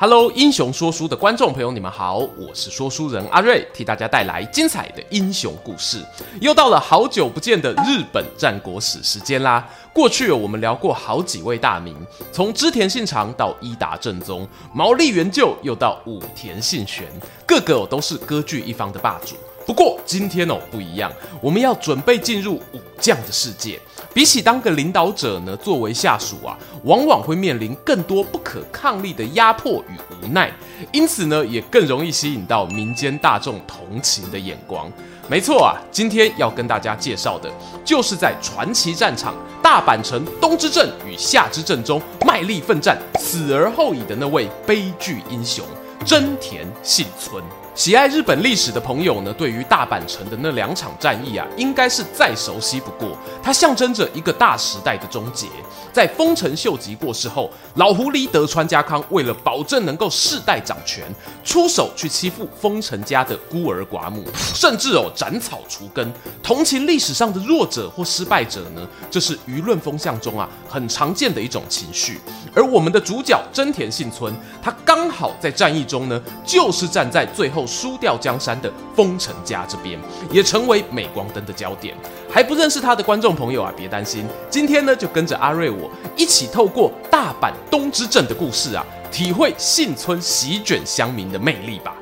[0.00, 6.00] Hello，英雄说书的观众朋友，你们好，我是说书人阿瑞，替大家带来精彩的英雄故事。
[6.40, 9.68] 又到了好久不见的日本战国史时间啦。
[9.92, 11.96] 过去我们聊过好几位大名，
[12.30, 17.04] 从织田信长到伊达正宗，毛利元就又到武田信玄，
[17.44, 19.34] 个个都是割据一方的霸主。
[19.68, 23.78] 不过今天哦不一样，我们要准备进入武将的世界。
[24.14, 30.50] 比起当个领导者呢，作为下属啊，往往会面临更多不可抗力的压迫与无奈，
[30.90, 34.90] 因此呢，也更容易吸引到民间大众同情的眼光。
[35.28, 37.52] 没错啊，今天要跟大家介绍的，
[37.84, 45.62] 就是在传奇战场大阪城东之阵与夏之阵中卖力奋战、死而后已的那位悲剧英雄
[46.06, 47.44] 真田幸村。
[47.78, 53.16] 喜爱日本历史的朋友呢，对于大阪城的那两场战役啊，应该是再熟悉不过。
[53.40, 55.46] 它象征着一个大时代的终结。
[55.92, 61.04] 在丰臣秀吉过世后，老狐狸德川家康为了保证能够世代掌权，
[61.44, 66.12] 出手去欺负丰臣家的孤儿寡母，甚至哦斩草除根。
[66.42, 72.18] 同情历史上的弱者或失败者呢，这是舆论风向中啊很常见的一种情绪。
[72.52, 77.67] 而我们的主角真田信村，他刚好在战役中呢，就是站在最后。
[77.68, 80.00] 输掉江山的丰臣家这边，
[80.32, 81.94] 也成为镁光灯的焦点。
[82.30, 91.94] 还不认识他的观众朋友啊，别担心，今天呢就跟着阿瑞我一起透过大阪东之镇的故事啊，体会幸村席卷乡民的魅力吧。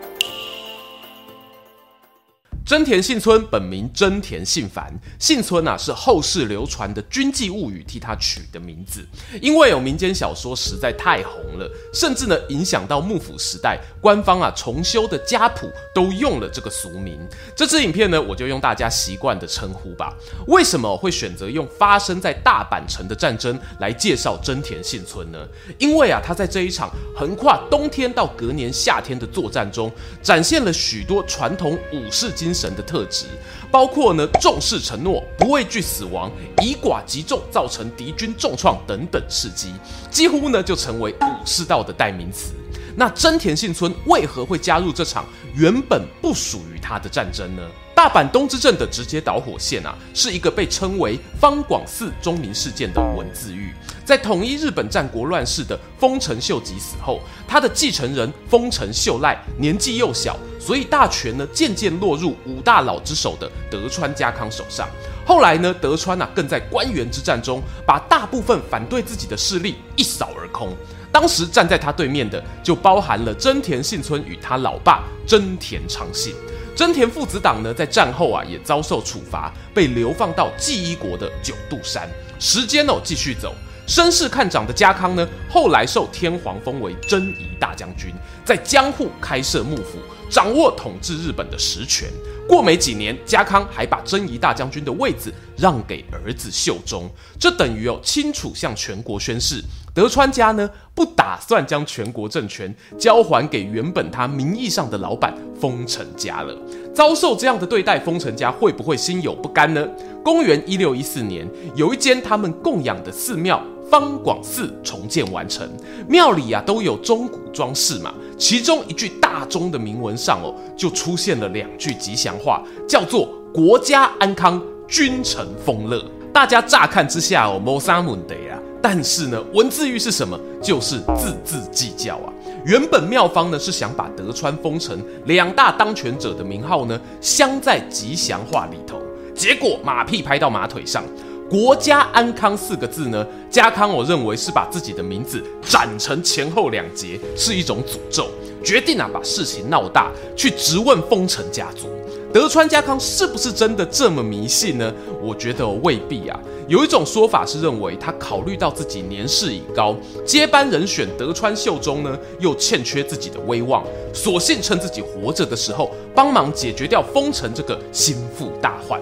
[2.67, 9.07] 真田信村本名真田信繁，信村啊是后世流传的军记物语替他取的名字，
[9.41, 17.17] 因为有民间小说实在太红了，甚至呢影响到幕府时代官方啊重修的家谱都用了这个俗名。
[17.55, 20.13] 这支影片呢我就用大家习惯的称呼吧。
[20.49, 25.39] 为什么会选择用发生在大阪城的战争来介绍真田信村呢？
[25.79, 29.89] 因为啊他在这一场横跨冬天到隔年夏天的作战中，
[30.21, 33.27] 展现了许多传统武士精神的特质，
[33.71, 36.31] 包括呢重视承诺、不畏惧死亡、
[36.63, 39.73] 以寡击众造成敌军重创等等事迹，
[40.11, 42.55] 几乎呢就成为武士道的代名词。
[42.97, 47.63] 那真田信村为何会加入这场原本不属于他的战争呢？
[47.97, 53.73] 大阪东之阵的直接导火线啊，是一个被称为方广寺忠民事件的文字狱。
[54.05, 64.87] 在统一日本战国乱世的丰臣秀吉死后，他的继承人丰臣秀赖年纪又小，所以大权呢渐渐落入五大老之首的德川家康手上。
[65.25, 70.69] 后来呢，德川啊更在关原之战中把大部分反对自己的势力一扫而空。
[71.11, 76.35] 当时站在他对面的就包含了真田信村与他老爸真田昌信。
[76.77, 82.07] 真田父子党呢在战后啊也遭受处罚，被流放到纪伊国的九度山。
[82.39, 83.55] 时间哦继续走。
[83.87, 88.13] 身世看涨的家康呢，后来受天皇封为征夷大将军，
[88.45, 89.99] 在江户开设幕府，
[90.29, 92.09] 掌握统治日本的实权。
[92.49, 99.63] 过没几年，家康还把征夷大将军的位子让给儿子秀忠，这等于哦清楚向全国宣示，
[99.97, 106.55] 德川家呢不打算将全国政权交还给原本他名义上的老板丰臣家了。
[106.95, 109.89] 遭受这样的对待，丰臣家会不会心有不甘呢？
[110.23, 113.59] 公元一六一四年，有一间他们供养的寺庙。
[113.89, 115.67] 方广寺重建完成，
[116.09, 118.13] 庙里啊都有钟鼓装饰嘛。
[118.37, 126.05] 其中一句大钟的铭文上哦，就出现了两句吉祥话，叫做“国家安康，君臣丰乐”。
[126.35, 128.59] 大家乍看之下哦，没啥问题啊。
[128.83, 130.39] 但是呢，文字狱是什么？
[130.63, 132.33] 就是字字计较啊。
[132.65, 139.01] 原本妙方呢是想把德川、丰臣两大当权者的名号呢镶在吉祥话里头，
[139.35, 141.05] 结果马屁拍到马腿上。
[141.49, 148.29] 国家安康四个字呢，家康我认为是把自己的名字斩成前后两截，是一种诅咒。
[148.65, 151.87] 决定啊，把事情闹大，去质问丰臣家族。
[152.33, 154.93] 德川家康是不是真的这么迷信呢？
[155.23, 156.39] 我觉得未必啊。
[156.67, 159.95] 有一种说法是认为他考虑到自己年事已高，
[160.27, 169.01] 接班人选德川秀忠呢又欠缺自己的威望，索性趁自己活着的时候帮忙解决掉丰臣这个心腹大患。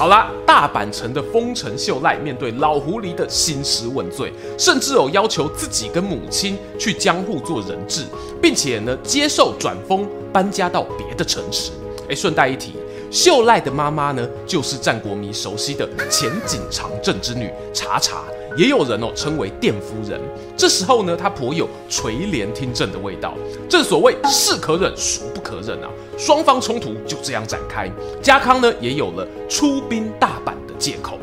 [0.00, 8.06] 好啦，大阪城的丰臣秀赖面对老狐狸的兴师问罪，甚至有要求自己跟母亲去江户做人质，
[8.40, 11.70] 并且呢接受转封搬家到别的城池。
[12.08, 12.76] 哎，顺带一提，
[13.10, 18.22] 秀赖的妈妈呢，就是战国迷熟悉的前景长政之女茶茶，
[18.56, 20.20] 也有人哦称为佃夫人。
[20.56, 23.34] 这时候呢，她颇有垂帘听政的味道。
[23.68, 25.90] 正所谓是可忍，孰不可忍啊！
[26.16, 27.90] 双方冲突就这样展开，
[28.22, 31.18] 家康呢也有了出兵大阪的借口。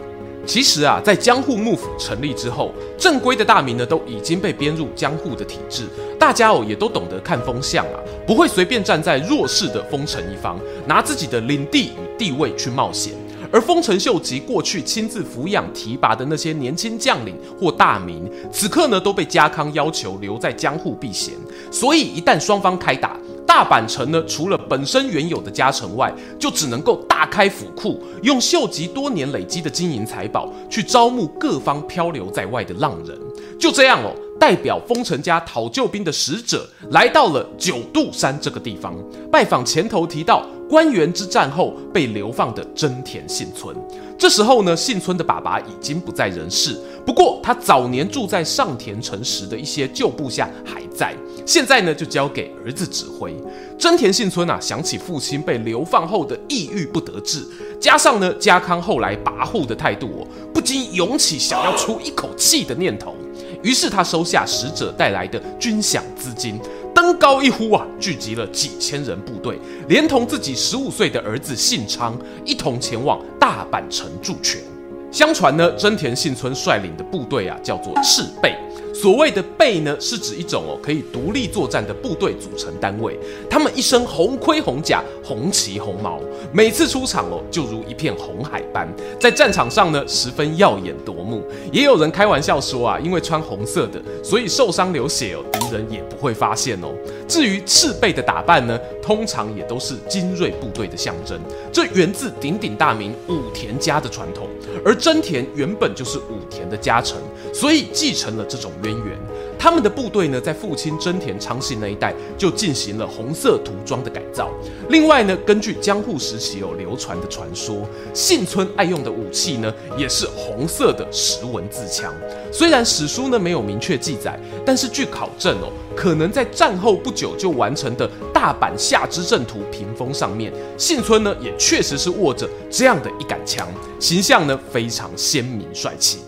[0.48, 5.84] 其实啊，在江户幕府成立之后，正规的大名呢都已经被编入江户的体制，
[6.18, 10.58] 大家哦也都懂得看风向啊，不会随便站在弱势的丰臣一方，
[10.88, 13.14] 拿自己的领地与地位去冒险。
[13.50, 21.34] 而丰臣秀吉过去亲自抚养提拔的那些年轻将领或大名，此刻呢都被家康要求留在江户避嫌，
[21.72, 23.17] 所以一旦双方开打，
[23.48, 33.18] 大阪城呢，除了本身原有的家臣外，就只能够大开府库，用秀吉多年累积的金银财宝去招募各方漂流在外的浪人。
[33.58, 38.94] 就这样哦，代表丰臣家讨救兵的使者来到了九度山这个地方，
[39.32, 43.76] 拜访前头提到关原之战后被流放的真田信村。
[44.18, 46.76] 这时候呢，信村的爸爸已经不在人世，
[47.06, 51.16] 不过他早年住在上田城时的一些旧部下还在，
[51.46, 53.36] 现在呢就交给儿子指挥。
[53.78, 57.46] 真田信村啊，想起父亲被流放后的抑郁不得志，
[57.80, 63.16] 加上呢家康后来跋扈的态度哦，不禁涌起想要出一口气的念头。
[63.64, 66.60] 于是他收下使者带来的军饷资金，
[67.08, 69.58] 登高一呼啊，聚集了几千人部队，
[69.88, 74.62] 连同自己十五岁的儿子信昌一同前往大阪城助拳。
[75.10, 78.54] 相传呢，真田信村率领的部队啊，叫做赤备。
[79.00, 83.16] 所谓的备呢，是指一种哦可以独立作战的部队组成单位。
[83.48, 86.20] 他们一身红盔红甲、红旗红毛，
[86.52, 91.44] 每次出场哦就如一片红海般，在战场上呢十分耀眼夺目。
[91.72, 96.88] 也有人开玩笑说啊，因为穿红色的，所以受伤流血哦，敌人也不会发现哦。
[97.28, 101.40] 至于赤备的打扮呢，通常也都是精锐部队的象征。
[101.72, 104.48] 这源自鼎鼎大名武田家的传统，
[104.84, 107.16] 而真田原本就是武田的家臣，
[107.54, 108.72] 所以继承了这种。
[108.88, 109.18] 渊源，
[109.60, 114.50] 他们的部队呢，在父亲真田昌信那一代就进行了红色涂装的改造。
[114.90, 122.14] 另外呢，根据江户时期有流传的传说，信村爱用的武器呢，也是红色的石文字枪。
[122.52, 133.68] 虽然史书呢没有明确记载，但是据考证哦，可能在战后不久就完成的大阪夏之阵图屏风上面，信村呢也确实是握着这样的一杆枪，
[134.00, 136.20] 形象呢非常鲜明帅气。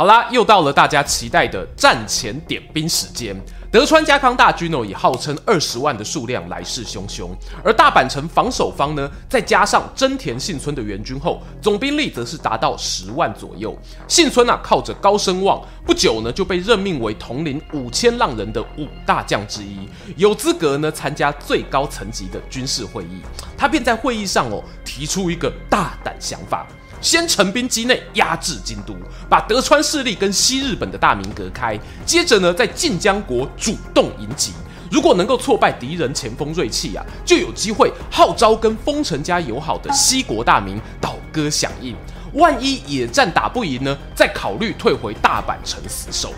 [0.00, 3.38] 好啦，又到了大家期待的战前点兵时间。
[3.70, 7.28] 德川家康大军哦，以号称二十万的数量来势汹汹，
[7.62, 13.76] 而大阪城防守方呢，再加上真田信村的援军后，总兵力则是达到十万左右。
[14.08, 19.86] 信村啊，靠着高声望，不久呢就被任命为统领五千浪人的五大将之一，
[20.16, 23.20] 有资格呢参加最高层级的军事会议。
[23.54, 26.66] 他便在会议上哦，提出一个大胆想法。
[27.00, 28.94] 先陈兵击内，压制京都，
[29.28, 31.78] 把德川势力跟西日本的大名隔开。
[32.04, 34.52] 接着呢，在近江国主动迎击。
[34.90, 41.94] 如果能够挫败敌人前锋锐气啊，就有机会号召跟丰臣家友好的西国大名倒戈响应。
[42.34, 46.32] 万一野战打不赢呢，再考虑退回大阪城死守。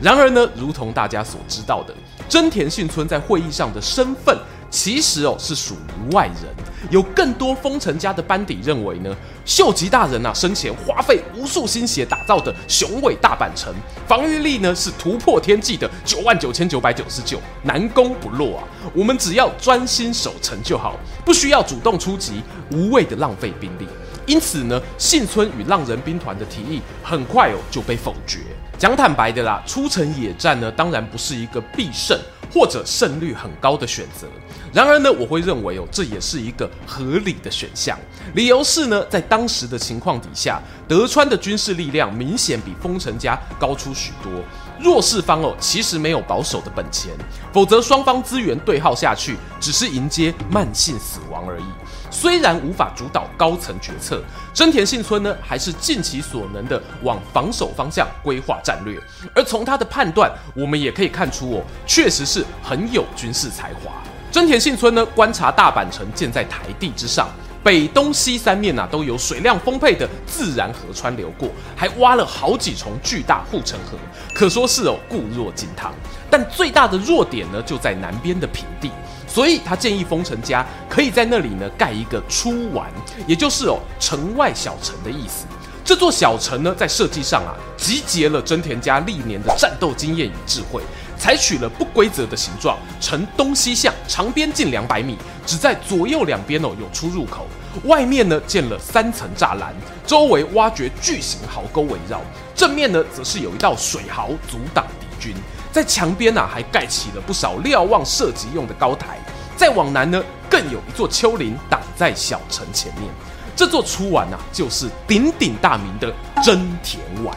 [0.00, 1.94] 然而呢，如同大家所知道的，
[2.28, 4.36] 真田信村在会议上的身份。
[4.72, 6.50] 其实哦，是属于外人。
[6.90, 13.72] 有更多丰臣家的班底认为呢，秀吉大人啊生前花费无数心血打造的雄伟大阪城，
[14.08, 18.64] 防御力呢是突破天际的九万九千九百九十九，难攻不落啊。
[18.94, 23.86] 我们只要专心守城就好，不需要主动出击，无谓的浪费兵力。
[24.26, 28.38] 因此呢，幸村与浪人兵团的提议很快哦就被否决。
[28.78, 32.18] 讲坦白的啦，出城野战呢，当然不是一个必胜
[32.52, 34.26] 或者胜率很高的选择。
[34.72, 37.96] 然而呢，我会认为哦，这也是一个合理的选项。
[38.34, 44.32] 理由是呢，在当时的情况底下，德川的军事力量明显比丰臣家高出许多。
[44.80, 47.12] 弱势方哦，其实没有保守的本钱，
[47.52, 51.64] 否则双方资源对耗下去，只是迎接慢性死亡而已。
[52.12, 59.00] 虽然无法主导高层决策，真田信村呢，还是尽其所能的往防守方向规划战略。
[59.34, 63.90] 而从他的判断，我们也可以看出哦，确实是很有军事才华。
[64.30, 67.28] 真田信村呢，观察大阪城建在台地之上，
[67.64, 73.96] 北东西三面啊都有水量丰沛的自然河川流过，还挖了好几重巨大护城河，
[74.34, 75.92] 可说是哦固若金汤。
[76.30, 78.90] 但最大的弱点呢，就在南边的平地。
[79.32, 82.90] 所以他建议丰臣家可以在那里呢盖一个出丸，
[83.26, 85.46] 也就是哦城外小城的意思。
[85.84, 90.82] 这座小城呢在设计上啊集结了真田家历年的战斗经验与智慧，
[91.18, 97.46] 采取了不规则的形状，呈东西向，长边近两百米，只在左右两边哦有出入口。
[97.84, 99.74] 外面呢建了三层栅栏，
[100.06, 102.20] 周围挖掘巨型壕沟围绕。
[102.54, 105.34] 正面呢则是有一道水壕阻挡敌军。
[105.72, 109.18] 在墙边啊还盖起了不少瞭望射击用的高台。
[109.56, 113.10] 再往南呢更有一座丘陵挡在小城前面。
[113.56, 116.12] 这座出丸啊就是鼎鼎大名的
[116.44, 117.36] 真田丸。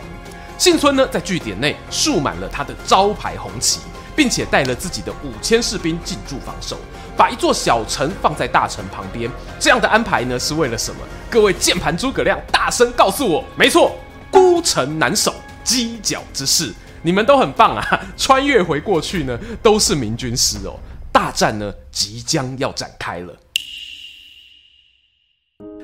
[0.58, 3.80] 幸村呢在据点内竖满了他的招牌红旗，
[4.16, 6.78] 并且带了自己的五千士兵进驻防守。
[7.18, 11.02] 把一座小城放在大城旁边，这样的安排呢，是为了什么？
[11.30, 13.96] 各位键盘诸葛亮，大声告诉我，没错，
[14.30, 16.74] 孤城难守，犄角之势。
[17.06, 18.02] 你们都很棒啊！
[18.18, 20.74] 穿越回过去呢，都是明军师哦。
[21.12, 23.32] 大战呢，即将要展开了。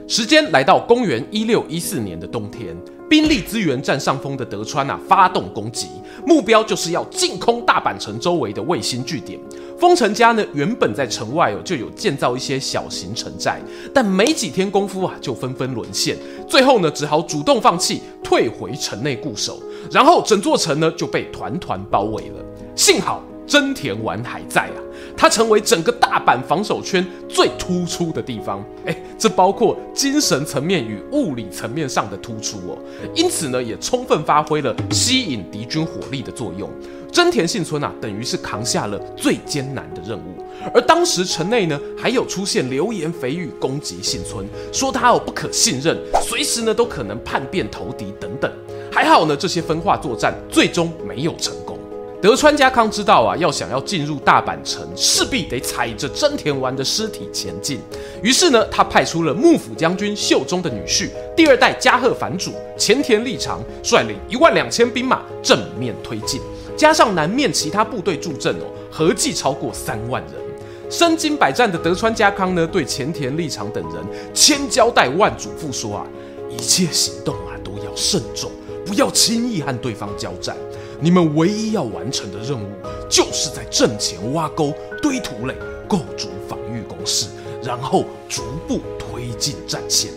[0.07, 2.75] 时间来到公元一六一四年的冬天，
[3.07, 5.87] 兵力资源占上风的德川啊，发动攻击，
[6.25, 9.39] 目标就是要进攻大阪城周围的卫星据点。
[9.79, 13.61] 丰臣家呢，原本在城外哦就有建造一些小型城寨，
[13.93, 16.17] 但没几天功夫啊，就纷纷沦陷，
[16.49, 22.43] 最后呢，只好主动放弃，退回城内固守，然后整座城呢就被团团包围了。
[22.75, 24.79] 幸好真田丸还在啊，
[25.17, 28.63] 它成为整个大阪防守圈最突出的地方。
[28.85, 32.77] 诶，这包括精神层面与物理层面上的突出哦，
[33.13, 36.69] 因此呢，也充分发挥了吸引敌军火力的作用。
[37.11, 40.41] 真田幸村啊，等于是扛下了最艰难的任务。
[40.73, 48.49] 而当时城内呢，还有出现流言蜚语攻击幸村，说他哦不可信任，随时呢都可能叛变投敌等等。
[48.91, 51.79] 还好呢，这些分化作战最终没有成功。
[52.21, 57.79] 德川家康知道啊，要想要进入大阪城，势必得踩着真田丸的尸体前进。
[58.21, 66.41] 于是呢，他派出了幕府将军秀忠的女婿，第二代加贺藩主前田利长，率领一万两千兵马正面推进。
[66.75, 70.33] 加上南面其他部队助阵哦，合计超过三万人。
[70.91, 76.05] 身经百战的德川家康呢，对前田利长等人千交代万嘱咐说啊，
[76.49, 78.51] 一切行动啊都要慎重，
[78.91, 80.53] 不要轻易和对方交战。
[80.99, 82.67] 你们唯一要完成的任务，
[83.09, 85.55] 就是在阵前挖沟、堆土垒、
[85.87, 87.27] 构筑防御工事，
[87.63, 90.11] 然后逐步推进战线。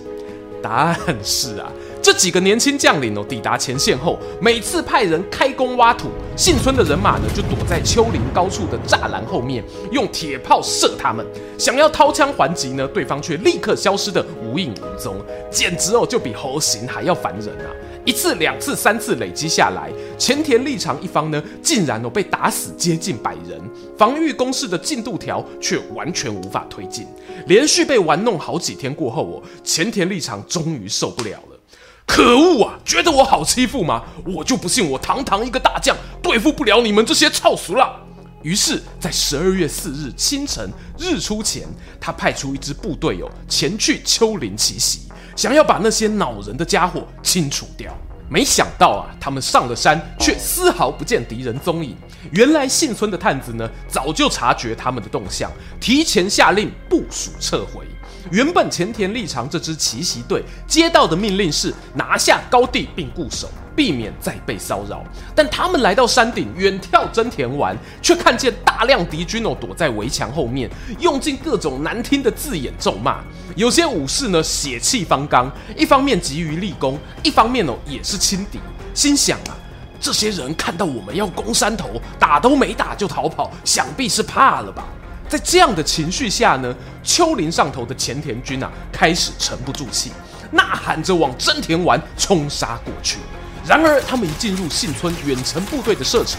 [0.61, 1.71] 但是啊。
[2.03, 11.25] 这几个年轻将领哦，抵达前线后，每次派人开工挖土，幸村的人马呢就躲在丘陵高处的栅栏后面，用铁炮射他们。
[11.57, 15.17] 想要掏枪还击呢，对方却立刻消失得无影无踪，
[15.51, 17.73] 简直哦就比猴行还要烦人啊！
[18.05, 23.59] 一次、两次、三次累积下来，前田利长一方呢，竟然哦被打死接近百人，
[23.97, 27.07] 防御工事的进度条却完全无法推进。
[27.47, 31.61] 连续被玩弄好几天过后哦，前田利长终于受不了了。
[32.07, 32.79] 可恶啊！
[32.85, 34.03] 觉得我好欺负吗？
[34.27, 37.99] 我就不信我堂堂一个大将对付不了你们这些臭俗辣。
[38.43, 41.67] 于是，在十二月四日清晨日出前，
[41.99, 47.93] 他派出一支部队哦前去丘陵奇袭，想要把那些恼人的家伙清除掉。
[48.29, 51.95] 没想到啊，他们上了山，却丝毫不见敌人踪影。
[52.33, 57.87] 原来幸村的探子呢，早就察觉他们的动向，提前下令部署撤回。
[58.31, 65.05] 原本前田利长这支奇袭队接到的命令是拿下高地并固守，避免再被骚扰。
[65.35, 73.23] 但他们来到山顶远眺真田丸，却看见大量敌军哦躲在围墙后面，用尽各种难听的字眼咒骂。
[73.57, 78.59] 有些武士呢血气方刚，一方面急于立功，一方面哦也是轻敌，
[78.95, 79.57] 心想啊，
[80.01, 84.87] 这些人看到我们要攻山头，打都没打就逃跑，想必是怕了吧。
[85.35, 86.73] 在这样的情绪下呢，
[87.03, 90.13] 丘陵上头的前田军啊，开始沉不住气，
[90.53, 93.19] 呐喊着往真田丸冲杀过去。
[93.67, 96.39] 然而，他们一进入幸村远程部队的射程，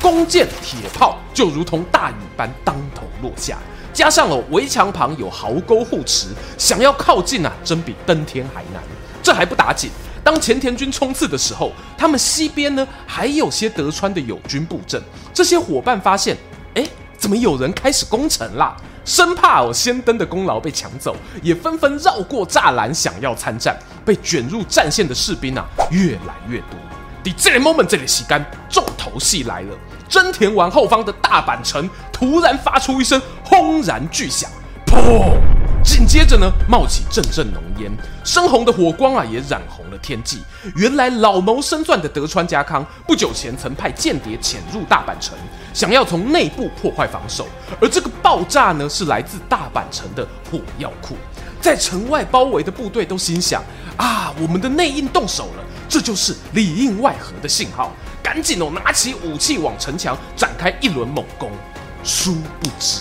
[0.00, 3.58] 弓箭、铁炮就如同大雨般当头落下。
[3.92, 8.80] 加上哦，围墙旁有壕沟护持，想要靠近啊，真比登天还难。
[9.24, 9.90] 这还不打紧，
[10.22, 15.02] 当前田军冲刺的时候，他们西边呢，还有些德川的友军布阵。
[15.34, 16.36] 这些伙伴发现，
[17.18, 18.76] 怎么有人开始攻城啦？
[19.04, 23.78] 生怕我先登的功劳被抢走，也纷纷绕过栅栏想要参战。
[24.04, 26.78] 被卷入战线的士兵啊，越来越多。
[27.24, 29.76] 第这个 moment，这里洗干，重头戏来了。
[30.08, 34.48] 真田丸后方的大阪城突然发出一声轰然巨响，
[34.86, 35.55] 砰！
[35.86, 37.90] 紧接着呢，冒起阵阵浓烟，
[38.24, 40.42] 深红的火光啊，也染红了天际。
[40.74, 45.38] 原来老谋深算的德川家康不久前曾派间谍潜入大阪城，
[45.72, 47.46] 想要从内部破坏防守。
[47.80, 51.16] 而这个爆炸呢，是来自大阪城的火药库。
[51.60, 53.62] 在城外包围的部队都心想：
[53.96, 57.92] 啊，我们的内应动手了，这就是里应外合的信号。
[58.22, 61.48] 赶紧哦拿起武器往城墙展开一轮猛攻。
[62.02, 63.00] 殊不知，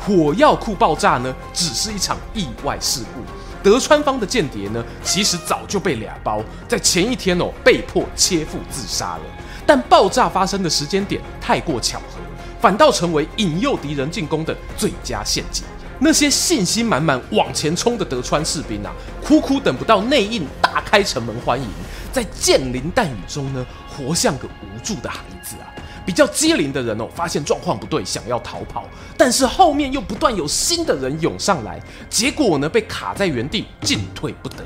[0.00, 3.20] 火药库爆炸呢，只是一场意外事故。
[3.62, 9.22] 德川方的间谍呢，其实早就被俩包，在前一天哦被迫切腹自杀了。
[9.66, 12.16] 但爆炸发生的时间点太过巧合，
[12.58, 15.64] 反倒成为引诱敌人进攻的最佳陷阱。
[15.98, 18.90] 那些信心满满往前冲的德川士兵啊，
[19.22, 21.68] 苦苦等不到内应大开城门欢迎，
[22.10, 25.68] 在箭林弹雨中呢，活像个无助的孩子啊。
[26.06, 28.84] 比较机灵的人哦，发现状况不对，想要逃跑，
[29.16, 34.64] 但是后面又不断有新的人涌上来，结果呢，被卡在原地，进退不得。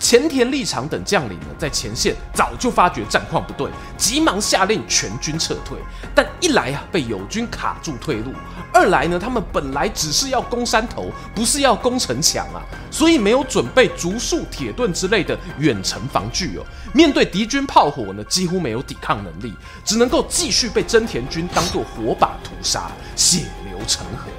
[0.00, 5.76] 前田利长等将领呢，在前线早就发觉战况不对，急忙下令全军撤退。
[6.14, 8.32] 但一来啊，被友军卡住退路；
[8.72, 16.64] 二来呢，他们本来只是要攻山头，不是要攻城墙啊，所以没有准备竹树、铁盾之类的远程防具哦。
[16.94, 19.54] 面对敌军炮火呢，几乎没有抵抗能力，
[19.84, 24.30] 只能够继续被真田军当作火把屠杀，血流成河。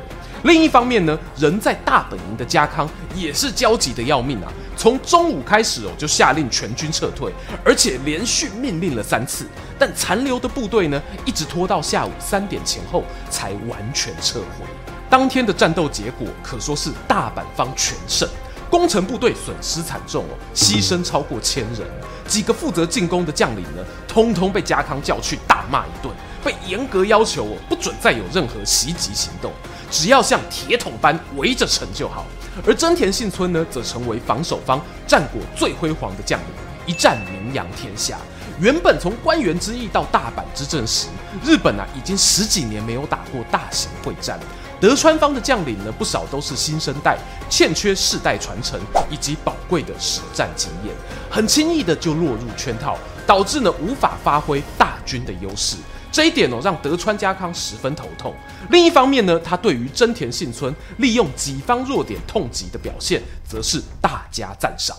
[0.43, 4.51] 另一方面呢，人在大本营的家康也是焦急的要命啊！
[4.75, 7.31] 从中午开始哦，就下令全军撤退，
[7.63, 9.45] 而且连续命令了三次，
[9.77, 14.65] 但残留的部队呢，一直拖到下午三点前后才完全撤回。
[15.09, 18.27] 当天的战斗结果可说是大阪方全胜，
[18.69, 21.87] 攻城部队损失惨重哦，牺牲超过千人，
[22.25, 26.11] 几个负责进攻的将领呢，通通被家康叫去大骂一顿，
[26.43, 29.51] 被严格要求哦，不准再有任何袭击行动。
[29.91, 32.25] 只要像铁桶般围着城就好，
[32.65, 36.47] 而真田信村呢，则成为防守方战果最辉煌的将领，
[36.87, 38.17] 一战名扬天下。
[38.59, 41.07] 原本从关原之役到大阪之阵时，
[41.43, 44.39] 日本啊已经十几年没有打过大型会战，
[44.79, 47.17] 德川方的将领呢，不少都是新生代，
[47.49, 48.79] 欠缺世代传承
[49.09, 50.95] 以及宝贵的实战经验，
[51.29, 55.75] 很轻易的就落入圈套，导致呢无法发挥大军的优势。
[56.11, 58.35] 这一点哦，让德川家康十分头痛。
[58.69, 64.97] 另一方面呢，他对于真田信村利用己方弱点痛击的表现，则是大加赞赏。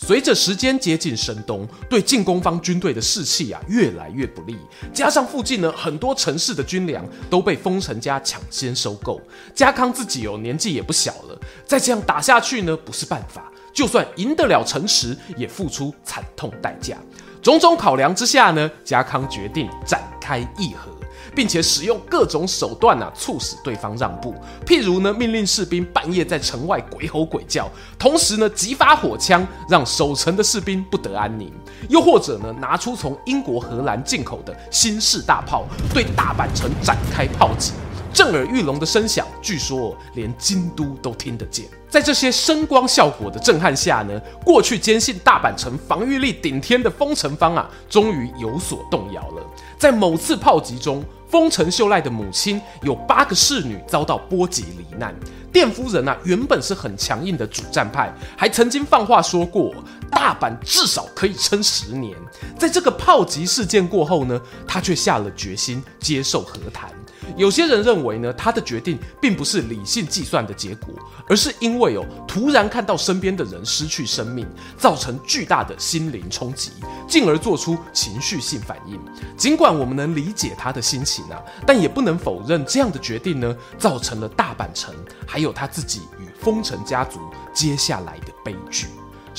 [0.00, 4.56] 随着时间接近深冬，对进攻方军队的士气啊越来越不利。
[4.94, 9.20] 加上附近呢很多城市的军粮都被丰臣家抢先收购，
[9.52, 13.52] 家康自己哦年纪也不小了，再这样打下去呢不是办法。
[13.74, 16.96] 就算赢得了城池，也付出惨痛代价。
[17.42, 20.90] 种种考量之下呢，家康决定展开议和，
[21.34, 24.34] 并且使用各种手段啊，促使对方让步。
[24.66, 31.52] 譬如呢，命令士兵半夜在城外鬼吼鬼叫，同时呢，急发火枪，让守城的士兵不得安宁。
[31.88, 37.72] 又或者呢，拿出从英国、荷兰进口的新式大炮，对大阪城展开炮击。
[38.12, 41.66] 震耳欲聋的声响，据说连京都都听得见。
[41.88, 49.42] 在这些声光效果的震撼下呢，过去坚信大阪城防御力顶天的丰臣方啊，终于有所动摇了。
[49.78, 55.14] 在某次炮击中，丰臣秀赖的母亲有八个侍女遭到波及罹难。
[55.50, 59.72] 殿夫人啊，原本是很强硬的主战派，还曾经放话说过，
[60.10, 62.14] 大阪至少可以撑十年。
[62.58, 66.90] 在这个炮击事件过后呢，他却下了决心接受和谈。
[67.36, 70.94] 有些人认为呢，他的决定并不是理性计算的结果，
[71.28, 76.72] 而是因为哦，突然看到身边的人失去生命，造成巨大的心灵冲击，
[77.08, 78.98] 进而做出情绪性反应。
[79.36, 84.94] 尽管我们能理解他的心情啊，但也不能否认这样的决定呢，造成了大阪城
[85.26, 87.20] 还有他自己与丰臣家族
[87.52, 88.86] 接下来的悲剧。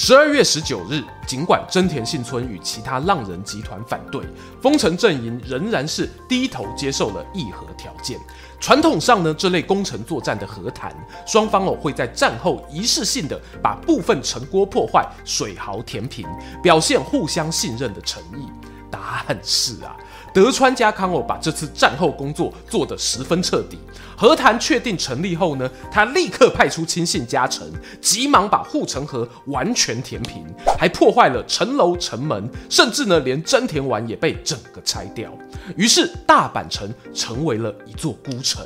[0.02, 4.24] 十二月十九日，尽管真田信村与其他浪人集团反对，
[4.62, 8.18] 丰臣阵营仍然是低头接受了议和条件。
[8.62, 10.96] 传统上呢，这类攻城作战的和谈，
[11.28, 16.26] 双方哦会在战后仪式性的把部分城郭破坏，水壕填平，
[16.64, 18.48] 表现互相信任的诚意。
[18.90, 19.98] 答案是啊。
[20.34, 23.78] 德川家康哦，把这次战后工作做得十分彻底。
[24.16, 27.66] 和谈确定成立后呢，他立刻派出亲信加臣，
[28.02, 30.46] 急忙把护城河完全填平，
[30.78, 35.32] 还破坏了城楼、城门，甚至呢，连真田丸也被整个拆掉。
[35.78, 38.66] 于是大阪城成为了一座孤城。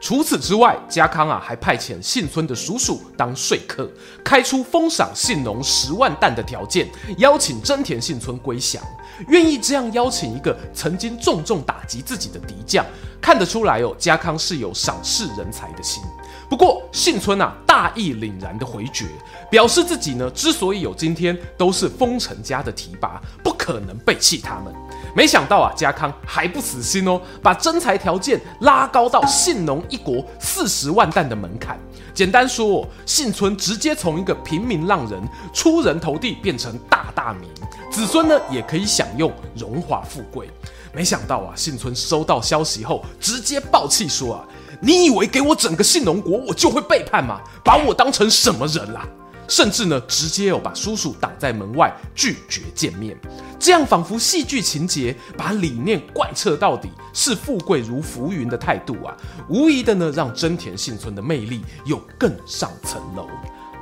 [0.00, 3.90] 除此之外，家康啊还派遣信村的叔叔当说客，
[4.24, 8.80] 开出封赏信浓十万担的条件，邀请真田信村归降。
[9.26, 12.86] 愿意这样邀请一个曾经重重打击自己的敌将，
[13.20, 16.00] 看得出来哦，家康是有赏识人才的心。
[16.48, 19.06] 不过信村啊大义凛然的回绝，
[19.50, 24.72] 表示自己呢之所以有今天，都是丰臣家的提拔，不可能背弃他们。
[25.14, 31.78] 没想到啊，家康还不死心哦，把征才条件拉高到信浓一国四十万石的门槛。
[32.14, 35.20] 简单说哦，信村直接从一个平民浪人
[35.52, 37.48] 出人头地，变成大大名，
[37.90, 40.48] 子孙呢也可以享用荣华富贵。
[40.92, 44.44] 没想到啊，信村收到消息后，直接爆气说啊
[44.80, 47.40] ：“你以为给我整个信浓国，我就会背叛吗？
[47.62, 49.06] 把我当成什么人啦？”
[49.48, 53.16] 甚至呢，直接有把叔叔挡在门外，拒绝见面。
[53.58, 59.16] 这样仿佛戏剧情节，把理念贯彻到底，视富贵如浮云的态度啊，
[59.48, 63.26] 无疑的呢，让真田幸村的魅力又更上层楼。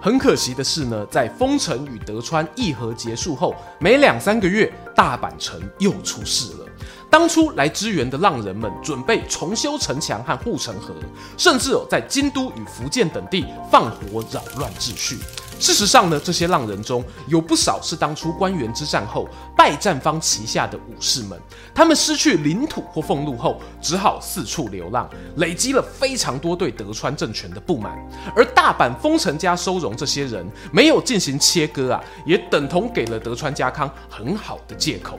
[0.00, 6.66] 很可惜的是呢，在丰臣与德川议和结束后，没两三个月，大阪城又出事了。
[7.10, 10.94] 当初来支援的浪人们准备重修城墙和护城河，
[11.36, 15.18] 甚至有在京都与福建等地放火扰乱秩序。
[15.58, 21.40] 事实上呢，这些浪人中有不少是当初官员之战后拜战方旗下的武士们，
[21.74, 27.96] 他们失去领土或俸禄后，只好四处流浪，累积了非常多对德川政权的不满。
[28.34, 35.18] 而大阪丰臣家收容这些人，没有进行切割啊，也等同给了德川家康很好的借口。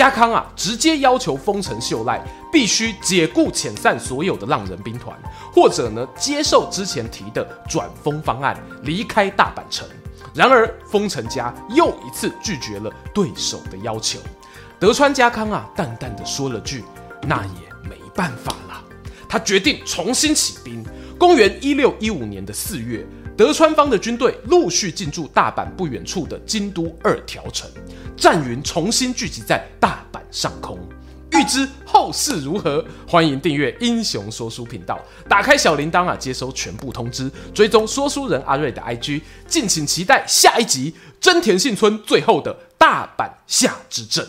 [0.00, 5.14] 家康啊，直接要求丰臣秀赖必须解雇遣散所有的浪人兵团，
[5.52, 9.86] 或者呢，接受之前提的转封方案，离开大阪城。
[10.32, 14.18] 然而丰臣家又一次拒绝了对手的要求。
[14.78, 16.82] 德川家康啊，淡淡的说了句
[17.28, 18.82] ：“那也没办法了。”
[19.28, 20.82] 他决定重新起兵。
[21.18, 23.06] 公元一六一五年的四月。
[23.40, 27.70] 德川方的军队陆续进驻大阪不远处的京都二条城，
[28.14, 30.78] 战云重新聚集在大阪上空。
[31.32, 44.28] 欲知后事如何，欢迎订阅英雄说书频道，打开小铃铛啊，接收全部通知，追踪说书人阿瑞的 IG，敬请期待下一集真田信村最后的大阪夏之阵。